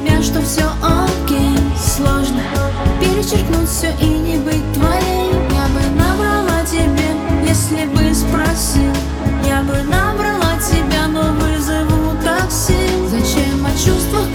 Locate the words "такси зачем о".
12.22-13.70